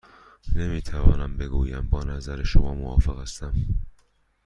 [0.55, 3.53] نمی توانم بگویم با نظر شما موافق هستم.